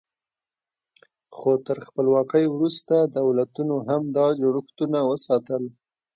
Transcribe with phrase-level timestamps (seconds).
[1.35, 5.63] خو تر خپلواکۍ وروسته دولتونو هم دا جوړښتونه وساتل.